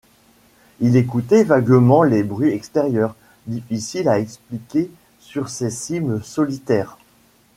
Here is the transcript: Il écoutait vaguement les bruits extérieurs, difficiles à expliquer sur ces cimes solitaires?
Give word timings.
Il 0.79 0.95
écoutait 0.97 1.43
vaguement 1.43 2.01
les 2.01 2.23
bruits 2.23 2.49
extérieurs, 2.53 3.15
difficiles 3.45 4.09
à 4.09 4.17
expliquer 4.17 4.89
sur 5.19 5.47
ces 5.47 5.69
cimes 5.69 6.23
solitaires? 6.23 6.97